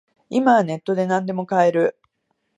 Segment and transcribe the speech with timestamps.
[0.31, 1.95] 今はネットでなんでも買える